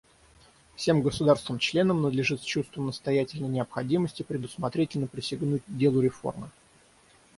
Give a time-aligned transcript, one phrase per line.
[0.75, 6.49] Всем государствам-членам надлежит с чувством настоятельной необходимости предусмотрительно присягнуть делу реформы.